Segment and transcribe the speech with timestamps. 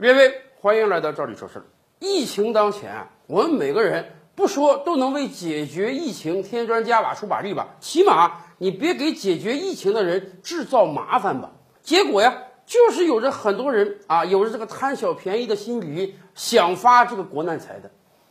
[0.00, 1.64] 列位，欢迎来到这里说事儿。
[1.98, 4.02] 疫情当前，我们每个人
[4.34, 11.50] 不说都能为解决疫情添砖加瓦出把力吧，起码你别给解决疫情的人制造麻烦吧。
[11.82, 12.34] 结果呀，
[12.64, 17.90] 就是有着很多人啊，有着这个贪小便宜的心理，想发这个国难财的。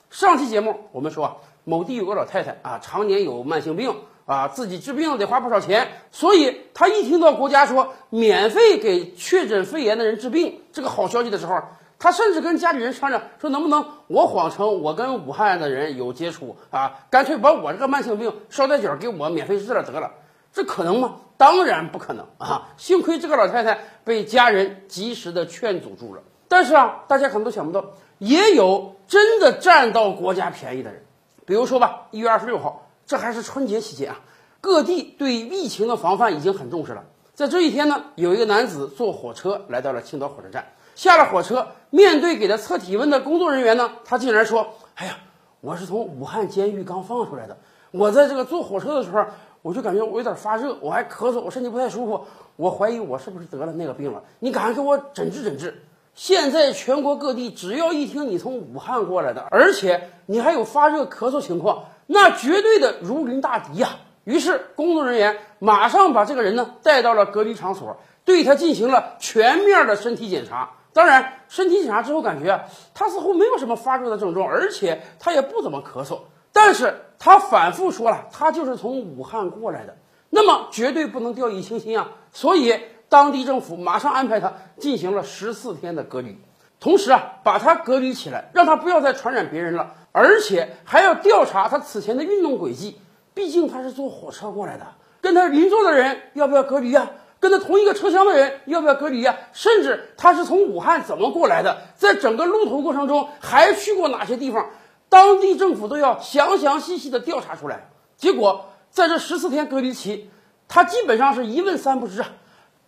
[0.09, 3.95] 上期节目我们说啊，某地有个老太太啊，常年有慢性病
[4.29, 11.63] 啊，自己治病得花不少钱，所以他一听到国家说免费给确诊肺炎的人治病这个好消息的时候，
[11.97, 20.11] 他甚至跟家里人商量说，能不能我谎称我跟武汉的人有接触啊，干脆把我这个慢性病捎带脚给我免费治了得了。
[20.53, 21.15] 这可能吗？
[21.37, 22.69] 当然不可能啊！
[22.77, 26.21] 幸亏这个老太太被家人及时的劝阻住了。
[26.47, 27.83] 但是啊，大家可能都想不到，
[28.19, 31.03] 也有真的占到国家便宜的人。
[31.47, 34.19] 比如说吧，一月二十六号，这还是春节期间啊，
[34.61, 37.03] 各地对疫情的防范已经很重视了。
[37.33, 40.63] 在这一天呢，有一个男子坐火车来到了青岛火车站，
[40.93, 45.17] 下了火车，面对给他测体温的工作人员呢，他竟然说：“哎呀，
[45.59, 47.57] 我是从武汉监狱刚放出来的，
[47.89, 49.25] 我在这个坐火车的时候。”
[49.61, 52.23] 我就感觉我有点发热，我还咳嗽，我身体不太舒服，
[52.55, 54.23] 我怀疑我是不是得了那个病了？
[54.39, 55.83] 你赶快给我诊治诊治！
[56.15, 63.89] 现在全国各地只要一听你从武汉过来的，而且你还有发热咳嗽情况，那绝对的如临大敌呀！
[64.23, 70.71] 于是工作人员马上把这个人呢带到了隔离场所，对他进行了全面的身体检查。
[70.91, 72.65] 当然，身体检查之后感觉
[72.95, 76.21] 他似乎没有什么发热的症状，而且他也不怎么咳嗽。
[76.51, 79.95] 但是他反复说了，他就是从武汉过来的，
[80.31, 82.09] 那么绝对不能掉以轻心啊！
[82.33, 82.75] 所以
[83.07, 86.39] 当地政府马上安排他进行了十四天的隔离，
[86.79, 92.99] 同时啊，把他隔离起来，让他不要再传染别人了，而且还要调查他此前的运动轨迹，
[93.33, 94.85] 毕竟他是坐火车过来的，
[95.19, 97.11] 跟他邻座的人要不要隔离啊？
[97.41, 99.35] 跟他同一个车厢的人要不要隔离啊？
[99.51, 104.69] 甚至他是从武汉怎么过来的，在整个路途过程中还去过哪些地方？
[105.09, 110.29] 当地政府都要详详细细的调查出来，结果在这十四天隔离期，
[110.67, 112.29] 他基本上是一问三不知啊。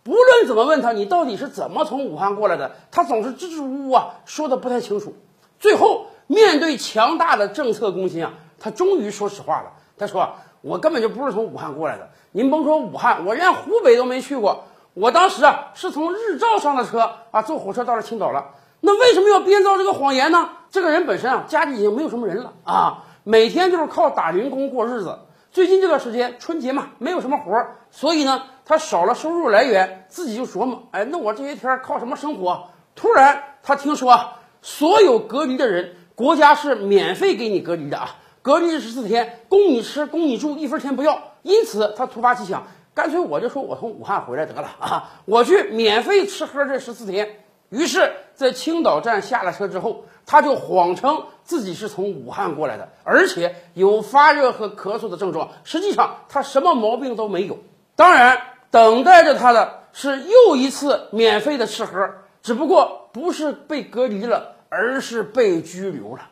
[0.03, 5.13] 不论怎么问他，你到底是怎么从武汉过来的，他总是支支吾吾啊，说的不太清楚。
[5.59, 9.73] 最后面对强大的政策攻心啊，他终于说实话了。
[9.97, 14.63] 他说：“我根本就不是从武汉过来的，您甭说武汉，我连湖北都没去过。
[14.95, 20.49] 我当时啊是从日照上的车啊，坐火车到了青岛了。”那为什么要编造这个谎言呢？
[20.71, 25.19] 这个人本身啊，家里已经没有什么人了啊，每天就是靠打零工过日子。
[25.51, 32.69] 最近这段时间春节嘛，没有什么活儿，所以呢，他少了收入来源，自己就琢磨，哎，那我这些天靠什么生活？
[32.95, 34.29] 突然他听说，
[34.61, 41.21] 所有隔离的人，国家是免费给你隔离的啊，隔离十四天，供你吃，供你住，一分钱不要。
[41.41, 47.27] 因此他突发奇想，干脆我就说我从武汉回来得了啊，我去免费吃喝这十四天。
[47.67, 55.51] 于是，在青岛站下了车之后，他就谎称自己是从武汉过来的，而且有发热和咳嗽的症状。
[55.63, 57.59] 实际上，他什么毛病都没有。
[57.95, 58.41] 当然，
[58.71, 62.09] 等待着他的是又一次免费的吃喝，
[62.41, 66.29] 只不过不是被隔离了，而是被拘留了。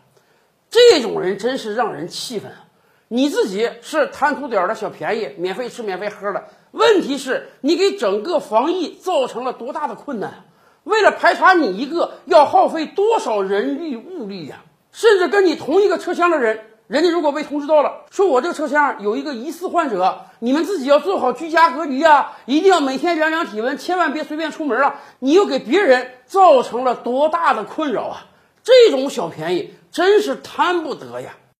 [0.71, 2.65] 这种人真是让人气愤啊！
[3.07, 10.45] 你自己是贪图点的小便宜，免费吃免费喝的，问题是你给整个防疫造成了多大的困难？
[10.89, 14.63] 为了排查你一个，要耗费多少人力物力呀？
[14.91, 24.95] 甚至跟你同一个车厢的人，人家如果被通知到了，说我这个车厢有一个疑似患者，你们自己要做好居家隔离啊，一定要每天量量体温，千万别随便出门啊！
[25.19, 28.25] 你又给别人造成了多大的困扰啊！
[28.63, 31.35] 这种小便宜真是贪不得呀！